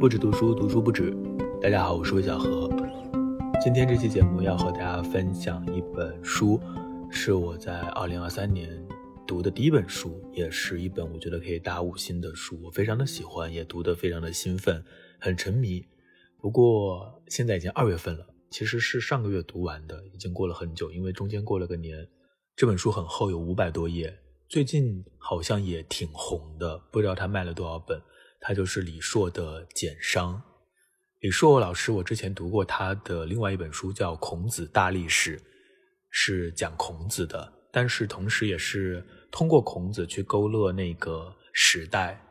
[0.00, 1.12] 不止读书，读书不止。
[1.60, 2.70] 大家好，我是魏小何。
[3.60, 6.60] 今天这期节目要和大家分享一本书，
[7.10, 8.80] 是我在二零二三年
[9.26, 12.56] 读的第一本书，也是一本我觉得可以打五星的书。
[12.62, 14.84] 我非常的喜欢，也读得非常的兴奋，
[15.18, 15.84] 很沉迷。
[16.40, 22.06] 不过现在已经二月份了，其实是上个月读完的，已经过了很久，因为中间过了个年。
[22.54, 24.16] 这本书很厚，有五百多页，
[24.48, 28.00] 最近好像也挺红的，不知道他卖了多少本。
[28.40, 30.34] 他就是李硕的《简商》。
[31.20, 35.36] 李硕老师，我之前读过他的另外一本书，叫《孔子大历史》，
[36.10, 42.22] 是讲孔子的，但是同时也是通过孔子去勾勒那个时代，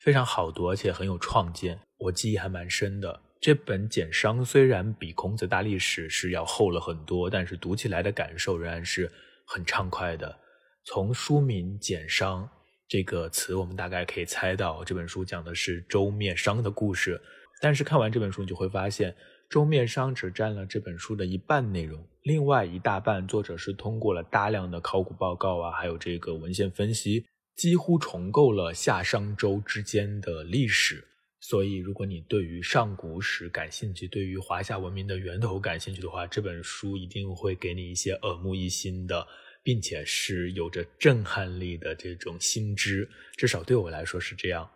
[0.00, 3.20] 非常好读，而且很有创建，我记忆还蛮深的。
[3.40, 9.08] 这本《简商》虽然比《孔子大历史》是要厚了很多，但是读起来的感受仍然是
[9.46, 10.36] 很畅快的。
[10.84, 12.44] 从书名《简商》。
[12.92, 17.18] 这个词我们大概可以猜到，这本书讲的是周灭商的故事。
[17.58, 19.16] 但是看完这本书，你就会发现，
[19.48, 27.24] 周灭商只占了这本书的一半内容，另外一大半作者是通过了大量的考古报告啊，还有这个文献分析，
[27.56, 31.02] 几乎重构了夏商周之间的历史。
[31.40, 39.26] 所以，如果你对于上古史感兴趣，对于华夏文明的源头感兴趣的话，这本书一定会给你一些耳目一新的。
[39.62, 44.70] 并且是有着震撼力的这种新知，至少对我来说是这样。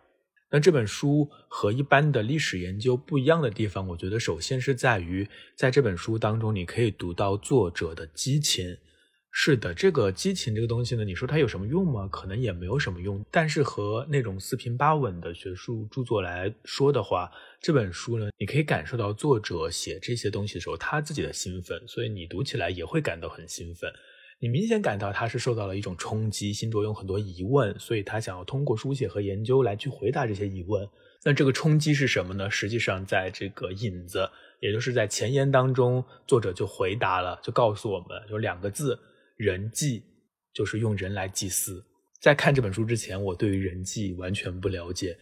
[0.49, 8.77] 那这本书和一般的历史研究不一样的地方，我觉得首先是在于，在这本书当中，你可以读到作者的激情。
[9.29, 12.07] 是的，这个激情这个东西呢，你说它有什么用吗？
[12.07, 13.23] 可能也没有什么用。
[13.29, 17.29] 但是和那种四平八稳的学术著作来说的话，
[17.61, 23.91] 这本书呢，你可以感受到作者写这些东西的时候他自己的兴奋，所以你读起来也会感到很兴奋。
[24.39, 30.87] 你明显感到他是受到了一种冲击，心中有很多疑问，所以他想要通过书写和研究来去回答这些疑问。
[31.23, 32.49] 那这个冲击是什么呢？
[32.49, 38.99] 实际上，在这个引子，也就是在前言当中，作者就回答了，就告诉我们，有两个字：
[39.37, 40.03] 人祭，
[40.53, 41.83] 就是用人来祭祀。
[42.21, 45.17] 在看这本书之前，我对于人祭完全不了解。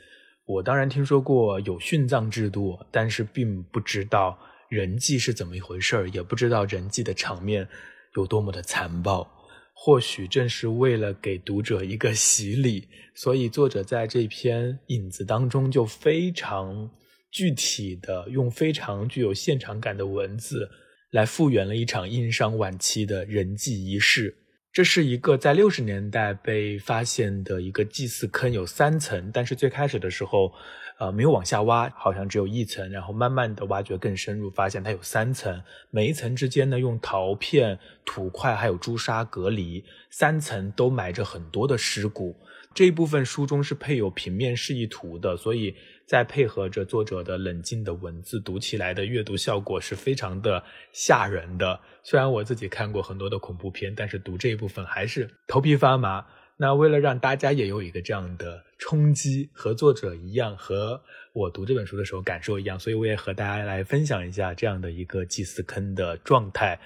[0.45, 4.37] 我当然听说过有殉葬制度，但是并不知道
[4.69, 7.67] 人祭是怎么一回事儿，也不知道人祭的场面。
[8.15, 9.27] 有多么的残暴，
[9.73, 16.89] 或许正是为了给读者一个洗礼，所以作者在这篇引子当中就非常
[17.31, 20.69] 具体的用非常具有现场感的文字
[21.11, 24.33] 来复原了一场殷商晚期的人祭仪式。
[24.71, 30.51] 这是一个在六十年代被发现的一个祭祀坑，有三层，但是最开始的时候。
[30.97, 42.39] 呃，没有往下挖，好像只有一层，然后慢慢的挖掘更深入，发现它有三层，每一层之间呢用陶片、土块还有朱砂隔离，三层都埋着很多的尸骨。
[42.73, 45.73] 这一部分书中是配有平面示意图的，所以
[46.05, 50.61] 再配合着作者的冷静的文字，读起来的阅读效果是非常的
[50.91, 51.79] 吓人的。
[52.03, 56.25] 虽然我自己看过很多的恐怖片，但是读这一部分还是头皮发麻。
[56.57, 61.01] 那为了让大家也有一个这样的冲击，和作者一样，和
[61.33, 66.79] 我读这本书的时候感受一样，所以我也和大家来分享一下这样的一个祭祀坑的状态。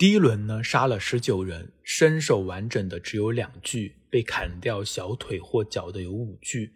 [0.00, 6.72] 第一轮呢，杀了十九人，身手完整的只有两具，被砍掉小腿或脚的有五具，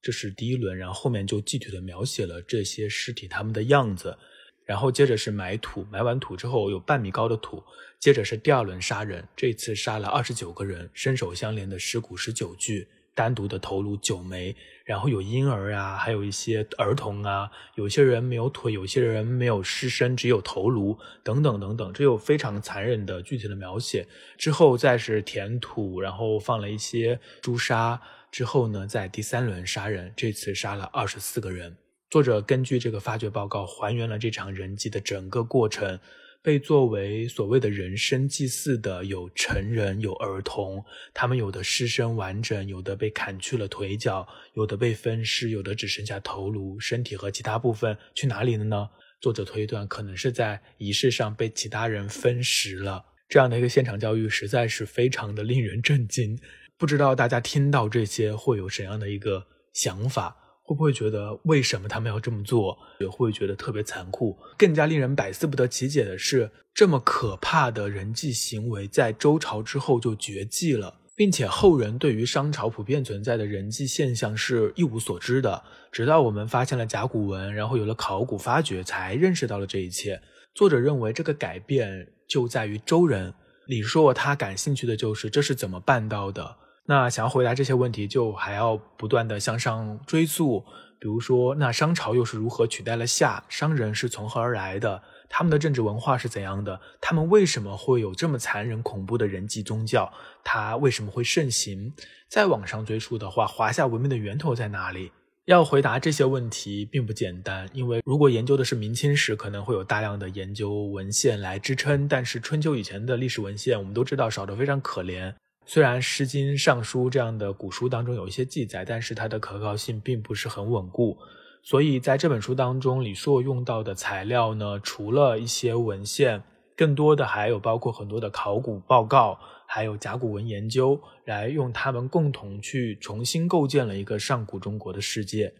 [0.00, 0.78] 这是第一轮。
[0.78, 4.16] 然后后面就具体的描写了这些尸体他们的样子。
[4.64, 7.60] 然后接着是埋土，埋完土之后有半米高的土。
[7.98, 12.86] 接着是第二轮杀人，这次杀了二十九个人，身手相连的尸骨十九具，
[13.18, 14.54] 单独的头颅九枚。
[14.84, 24.06] 然后有婴儿啊，还有一些儿童啊，有些人没有腿，有些人没有尸身，只有头颅等等等等，这有非常残忍的具体的描写。
[24.38, 28.00] 之后再是填土，然后放了一些朱砂。
[28.30, 31.76] 之后呢，在第三轮杀人，这次杀了二十四个人。
[32.08, 35.98] 作者根据这个发掘报告还原了这场人祭的整个过程。
[36.42, 48.88] 被作为所谓的人生祭祀的有成人，有儿童，他们有的尸身完整，有的被砍去了腿脚，有的被分尸，有的只剩下头颅，身体和其他部分去哪里了呢？
[49.20, 53.04] 作者推断可能是在仪式上被其他人分食了。
[53.28, 56.38] 这样的一个现场教育实在是非常的令人震惊。
[56.78, 60.36] 不知道大家听到这些会有怎样的一个想法？
[60.68, 62.76] 会不会觉得为什么他们要这么做？
[63.00, 64.36] 也会觉得特别残酷？
[64.58, 75.64] 更加令人百思不得其解的是，这么可怕的人际行为在周朝之后就绝迹了，并且后人对于商朝普遍存在的人际现象是一无所知的。
[75.90, 80.20] 直到我们发现了甲骨文，然后有了考古发掘，才认识到了这一切。
[80.54, 83.32] 作者认为这个改变就在于周人。
[83.68, 86.56] 李硕他感兴趣的就是这是怎么办到的。
[86.90, 90.64] 那想要回答这些问题，就还要不断的向上追溯。
[90.98, 93.44] 比如说，那商朝又是如何取代了夏？
[93.46, 95.02] 商人是从何而来的？
[95.28, 96.80] 他们的政治文化是怎样的？
[96.98, 100.10] 他们为什么会有这么残忍恐怖的人际宗教？
[100.42, 101.92] 它为什么会盛行？
[102.26, 105.12] 再往上追溯的话，华夏文明的源头在哪里？
[105.44, 112.08] 要回答这些问题并不简单，因为如果研究的是明清史，可能会有大量的研究文献来支撑。
[112.08, 115.34] 但是春秋以前的历史文献，我们都知道少得非常可怜。
[115.70, 121.18] 虽然《诗经》《尚书》这样的古书当中有一些记载，但是它的可靠性并不是很稳固。
[121.62, 126.42] 所以在这本书当中，李硕用到的材料呢，除了一些文献，
[126.74, 135.52] 更多的还有包括很多的考古报告，还有甲骨文研究，来用他们共同去重新构建了一个上古中国的世界。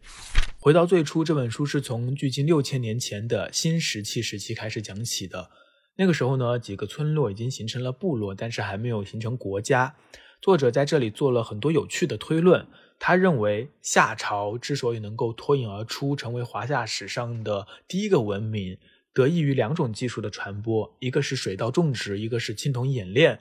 [0.58, 5.50] 回到最初，这本书是从距今六千年前的新石器时期开始讲起的。
[6.00, 9.97] 那个时候呢，几个村落已经形成了部落，但是还没有形成国家。
[10.41, 12.65] 作者在这里做了很多有趣的推论。
[13.00, 18.79] 他认为夏朝之所以能够脱颖而出，成为华夏史上的第一个文明，
[19.12, 23.41] 得益于两种技术的传播，一个是水稻种植，一个是青铜冶炼。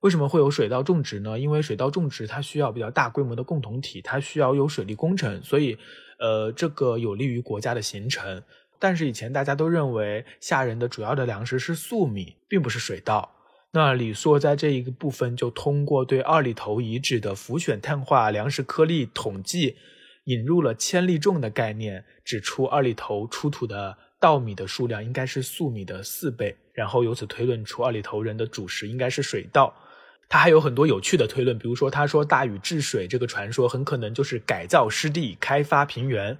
[0.00, 1.38] 为什么会有水稻种植呢？
[1.38, 5.78] 因为水稻种植它需要比较大规模的共同体，它需要有水利工程，所以，
[6.18, 8.42] 呃，这个有利于国家的形成。
[8.78, 13.32] 但是以前大家都认为夏人的主要的粮食是粟米，并不是水稻。
[13.72, 19.76] 那李硕在这一个部分就通过对二里头遗址的浮选碳化粮食颗粒统计，
[20.24, 29.74] 引入了千粒重的概念，指出二里头出土的稻米的数量应该是粟米的四倍，然后由此推论出二里头人的主食应该是水稻。
[30.28, 36.36] 他还有很多有趣的推论，比如说他说大禹治水这个传说很可能就是改造湿地、开发平原。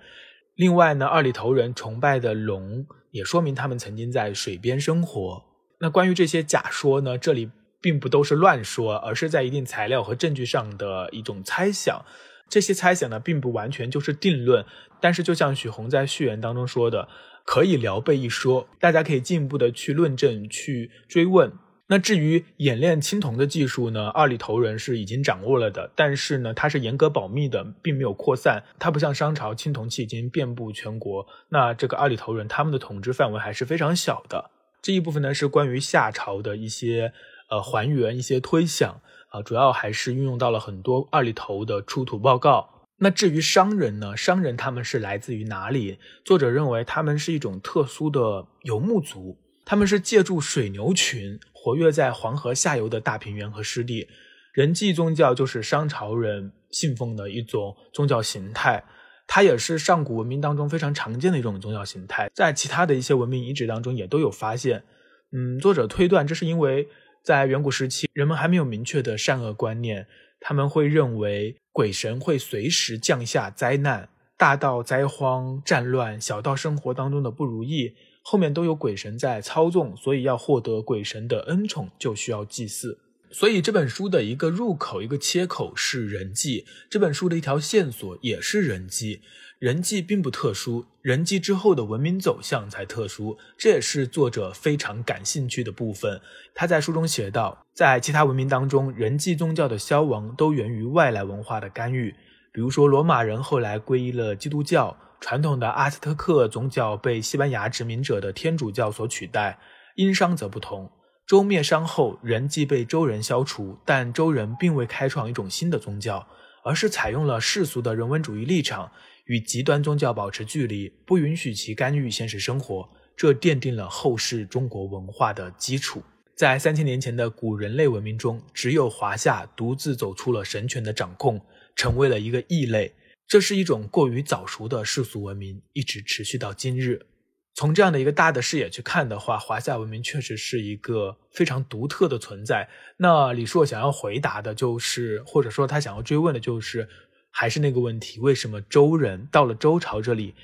[0.57, 5.45] 另外呢，二里头人崇拜的龙，也说明他们曾经在水边生活。
[5.81, 7.51] 那关于这些假说呢，这里
[7.81, 12.03] 并不都是乱说，而是在一定材料和证据上的一种猜想。
[12.49, 14.65] 这些猜想呢，并不完全就是定论。
[14.99, 17.07] 但是，就像许宏在序言当中说的，
[17.45, 21.53] 可以聊备一说，大家可以进一步的去论证、去追问。
[21.89, 24.09] 那至于冶炼青铜的技术呢？
[24.09, 28.65] 二里头人是已经掌握了的，但是呢，它是严格保密的，并没有扩散。
[28.79, 31.25] 它不像商朝，青铜器已经遍布全国。
[31.51, 34.51] 那这个二里头人他们的统治范围还是非常小的。
[34.83, 37.13] 这一部分呢是关于夏朝的一些
[37.51, 42.69] 呃还原、一些推想啊，主要还是运用到了很多二里头的出土报告。
[42.99, 44.17] 那至于商人呢？
[44.17, 45.99] 商人他们是来自于哪里？
[46.25, 49.37] 作者认为他们是一种特殊的游牧族，
[49.67, 51.39] 他们是借助水牛群。
[51.53, 54.09] 活跃在黄河下游的大平原和湿地，
[54.53, 58.85] 人祭宗教就是商朝人信奉的一种宗教形态，
[59.27, 64.85] 它也是上古文明当中非常常见的一种宗教形态，在其他的一些文明遗址当中也都有发现。
[65.33, 66.87] 嗯，作者推断这是因为
[67.25, 70.07] 在远古时期，人们还没有明确的善恶观念，
[70.39, 74.09] 他们会认为鬼神会随时降下灾难，
[74.39, 77.97] 大到灾荒、战乱，小到生活当中的不如意。
[78.29, 82.99] 后面都有鬼神在操纵，所以要获得鬼神的恩宠，就需要祭祀。
[83.31, 89.21] 所以这本书的一个入口、一个切口是人祭，这本书的一条线索也是人祭。
[89.61, 96.21] 人祭并不特殊，人祭之后的文明走向才特殊，这也是作者非常感兴趣的部分。
[96.53, 102.13] 他在书中写道，在其他文明当中，人祭宗教的消亡都源于外来文化的干预，
[102.51, 104.97] 比如说罗马人后来皈依了基督教。
[105.21, 109.59] 传统的阿兹特克宗教被西班牙殖民者的天主教所取代，
[109.95, 110.91] 殷商则不同。
[111.27, 116.27] 周灭商后，人既被周人消除，但周人并未开创一种新的宗教，
[116.63, 118.93] 而是采用了世俗的人文主义立场，
[119.25, 122.89] 与极端宗教保持距离，不允许其干预现实生活。
[123.17, 126.03] 这奠定了后世中国文化的基础。
[126.37, 131.41] 在三千年前的古人类文明中，只有华夏独自走出了神权的掌控，
[131.75, 132.95] 成为了一个异类。
[133.29, 137.07] 这是一种过于早熟的世俗文明，一直持续到今日。
[137.55, 142.69] 从这样的一个大的视野去看的话，华夏文明确实是一个非常独特的存在。
[142.99, 146.89] 那李硕想要回答的就是，或者说他想要追问的就是，
[147.33, 150.35] 还是那个问题：为什么周人到了周朝这里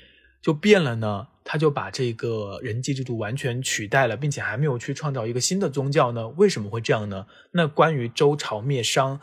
[0.41, 1.27] 就变了呢？
[1.45, 6.27] 他就把这个人祭制度完全取代了，并且还没有去创造一个新的宗教呢？
[6.29, 7.27] 为什么会这样呢？
[7.51, 9.21] 那关于周朝灭商。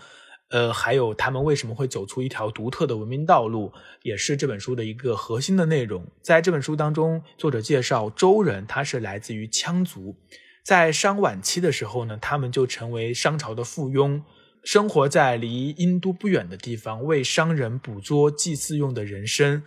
[0.51, 6.05] 呃，还有他们为什么会走出一条独特的文明道路，也是这本书的一个核心的内容。
[6.23, 10.17] 在这本书当中，作者介绍周人，他是来自于羌族，
[10.65, 14.23] 在商晚期的时候呢，他们就成为商朝的附庸，
[14.65, 19.63] 生活在离殷都不远的地方，为商人捕捉祭祀用的人参。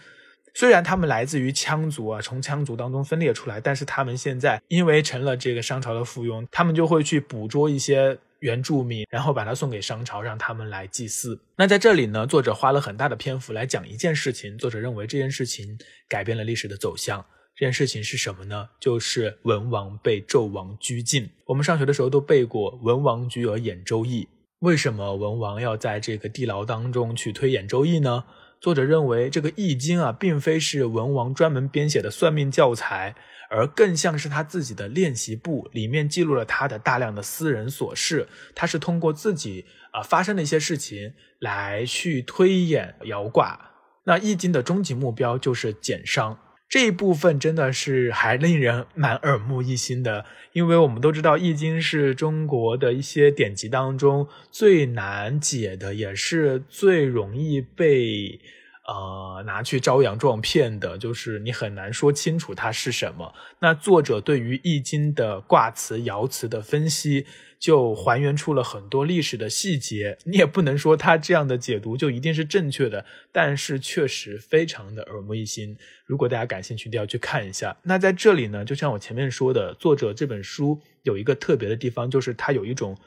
[0.53, 8.19] 虽然他们来自于羌族啊，从羌族当中分裂出来，但是他们现在因为成了这个商朝的附庸，他们就会去捕捉一些。
[8.43, 11.39] 原住民，然后把它送给商朝，让他们来祭祀。
[11.55, 14.57] 那在这里呢，作者花了很大的篇幅来讲一件事情。
[14.57, 15.77] 作者认为这件事情
[16.09, 17.25] 改变了历史的走向。
[17.55, 18.67] 这件事情是什么呢？
[18.81, 21.29] 就是文王被纣王拘禁。
[21.45, 24.27] 我们上学的时候都背过“文王拘而演周易”。
[24.59, 28.25] 为什么文王要在这个地牢当中去推演周易呢？
[28.63, 33.13] 作者认为，这个《易经》啊，并非是文王专门编写的算命教材，
[33.49, 38.25] 而更像是他自己的练习簿，里面记录了他的大量的私人琐事。
[38.55, 43.59] 他是通过自己啊发生的一些事情来去推演爻卦。
[44.05, 46.39] 那《易经》的终极目标就是减伤。
[46.73, 58.39] 这一部分真的是还令人蛮耳目一新的，因为我们都知道《易经》是中国的一些典籍当中最难解的，也是最容易被。
[58.85, 63.33] 呃，拿去招摇撞骗的，就是你很难说清楚它是什么。
[63.59, 67.25] 那作者对于《易经》的卦辞、爻辞的分析，
[67.57, 70.17] 就还原出了很多历史的细节。
[70.25, 75.77] 你也不能说他这样的解读就一定是正确的，但是确实非常的耳目一新。
[76.05, 77.77] 如果大家感兴趣，一定要去看一下。
[77.83, 82.97] 那在这里呢，就像我前面说的，作者这本书有一个特别的地方，就是它有一种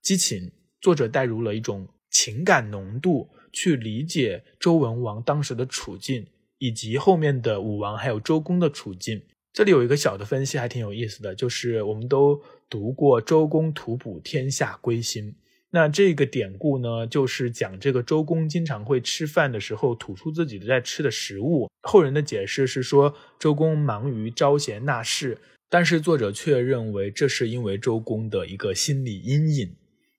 [0.00, 3.28] 激情，作者带入了一种情感浓度。
[3.56, 6.26] 去理解周文王当时的处境，
[6.58, 9.22] 以及后面的武王还有周公的处境。
[9.50, 15.34] 这里有一个小的分析，还挺有意思的，就是我们都读过周公吐哺天下归心，
[15.70, 21.70] 那这个典故呢，就是讲这个周公经常会吃饭的时候吐出自己在吃的食物。
[21.88, 25.38] 后人的解释是说，周公忙于招贤纳士，
[25.70, 29.74] 但是作者却认为这是因为周公的一个心理阴影。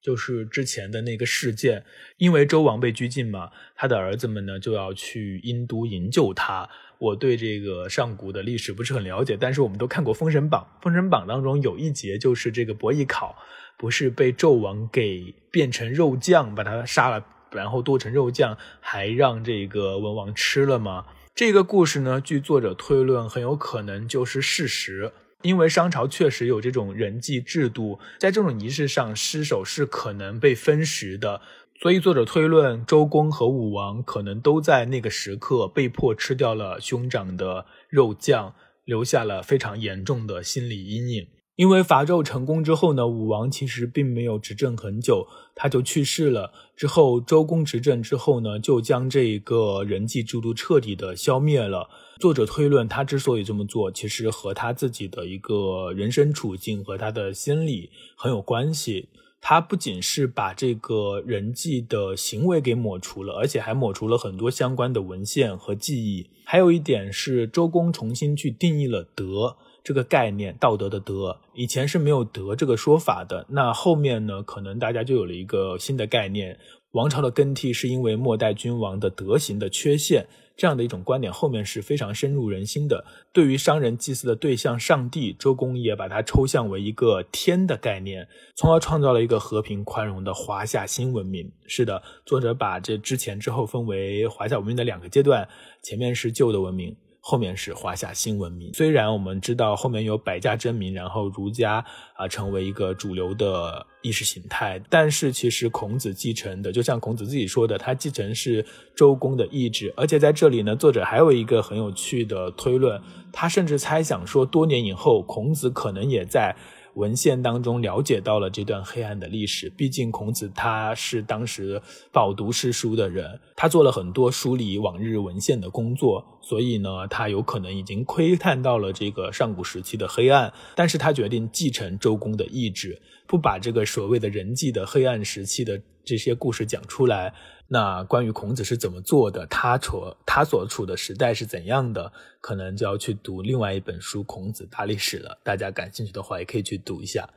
[0.07, 1.83] 就是之前的那个事件，
[2.15, 6.69] 因为周王被拘禁嘛，他的儿子们呢就要去殷都营救他。
[6.97, 13.35] 我对这个上古的历史不是很了解，但是我们都看过《封神榜》，《封神榜》当中有一节就是这个伯邑考
[13.75, 21.05] 不是被纣王给变成肉酱，把他杀了，然后剁成肉酱，还让这个文王吃了吗？
[21.35, 25.11] 这个故事呢，据作者推论，很有可能就是事实。
[25.43, 31.41] 因为商朝确实有这种人祭制度，在这种仪式上，尸首是可能被分食的，
[31.79, 41.27] 所以作者推论周公和武王可能都在那个时刻被迫吃掉了兄长的肉酱，留下了非常严重的心理阴影。
[41.57, 46.53] 因为伐纣成功之后呢，武王其实并没有执政很久，他就去世了。
[46.75, 51.89] 之后周公执政之后呢，就将这一个人祭制度彻底的消灭了。
[52.19, 59.09] 作者推论，他之所以这么做，其实和他自己的一个人生处境和他的心理很有关系。
[59.41, 66.29] 他不仅是把这个人祭的行为给抹除了，而且还抹除了很多相关的文献和记忆。
[66.43, 69.57] 还有一点是，周公重新去定义了德。
[69.87, 73.45] 这个概念，道德的德，以前是没有德这个说法的。
[73.47, 76.59] 那后面呢，可能大家就有了一个新的概念，
[76.91, 80.27] 王朝的更替是因为末代君王的德行的缺陷，
[80.57, 83.05] 这样的一种观点，后面是非常深入人心的。
[83.31, 88.27] 对于商人祭祀的对象上帝，周公也把它抽象为一个天的概念，
[88.57, 91.49] 从而创造了一个和平宽容的华夏新文明。
[91.65, 95.47] 是的，作者把这之前之后分为华夏文明的两个阶段，
[95.81, 96.93] 前面是旧的文明。
[97.29, 98.73] 后面是华夏新文明。
[98.73, 101.83] 虽然我们知道后面有百家争鸣，然后儒家
[102.15, 108.65] 啊成为一个主流的意识形态，但是其实孔子继承的，就像孔子自己说的，他继承是
[108.95, 109.93] 周公的意志。
[109.97, 113.01] 而且在这里呢，作者还有一个很有趣的推论，
[113.33, 116.55] 他甚至猜想说，多年以后，孔子可能也在。
[116.97, 121.79] 文献当中了解到了这段黑暗的历史，毕竟孔子他是当时
[122.11, 137.33] 饱读诗书的人，他做了很多梳理往日文献的工作，所以呢，他有可能已经窥探到了这个上古时期的黑暗，但是他决定继承周公的意志，不把这个所谓的人际的黑暗时期的这些故事讲出来。
[137.67, 145.37] 那关于孔子是怎么做的，他所他所处的时代是怎样的，可能就要去读另外一本书《孔子大历史》了。
[145.43, 147.29] 大家感兴趣的话，也可以去读一下。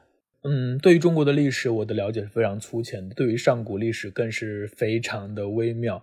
[0.44, 6.00] 嗯，对于中国的历史，我的了解是非常粗浅的；对于上古历史，更是非常的微妙。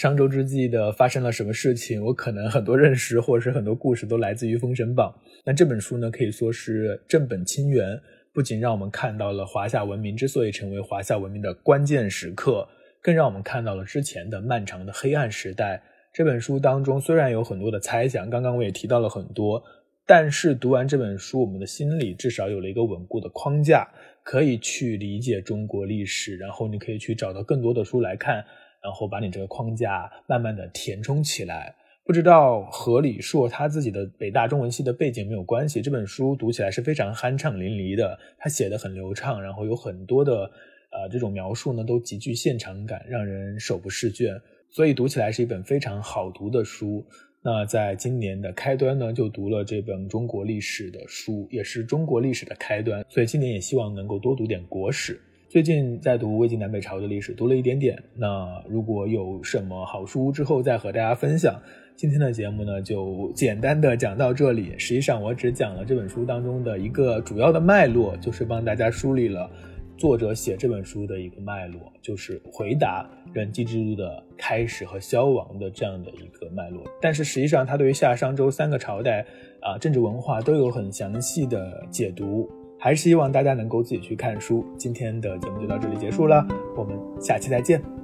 [0.00, 5.14] 商周之际的发生了什么事情，我可能很多认识或者是很多故事都来自于《封神榜》。
[5.44, 8.00] 那这本书呢，可以说是正本清源，
[8.32, 12.66] 不仅让我们看到了华夏文明之所以成为华夏文明的关键时刻。
[13.02, 15.82] 更让我们看到了之前的漫长的黑暗时代。
[16.14, 19.62] 这本书当中虽然有很多的猜想，刚刚我也提到了很多，
[20.06, 23.86] 但是读完这本书，我们的心里至少有了一个稳固的框架，
[24.24, 26.38] 可以去理解中国历史。
[26.38, 28.42] 然后你可以去找到更多的书来看，
[28.82, 31.74] 然后把你这个框架慢慢的填充起来。
[32.02, 40.50] 不知道和李硕他自己的北大中文系的背景没有关系，这本书读起来是非常酣畅淋漓的，他写的很流畅，然后有很多的
[40.90, 44.34] 呃这种描述呢都极具现场感，让人手不释卷，
[44.70, 47.06] 所以读起来是一本非常好读的书。
[47.42, 53.04] 那在今年的开端呢，就读了这本中国历史的书，也是中国历史的开端。
[53.08, 55.20] 所以今年也希望能够多读点国史。
[55.50, 58.00] 最近在读魏晋南北朝的历史，读了一点点。
[58.14, 61.60] 那如果有什么好书，之后再和大家分享。
[61.96, 64.78] 今天的节目呢，就简单的讲到这里。
[64.78, 69.50] 实际上，我只讲了这本书当中的一个主要的脉络，就是帮大家梳理了。
[69.98, 76.84] 作者写这本书的一个脉络，就是回答人机制度的开始和消亡的这样的一个脉络。
[77.02, 79.26] 但是实际上，他对于夏商周三个朝代
[79.60, 82.48] 啊政治文化都有很详细的解读。
[82.80, 84.64] 还是希望大家能够自己去看书。
[84.78, 86.44] 今天的节目就到这里结束了，
[86.74, 87.99] 我们下期再见。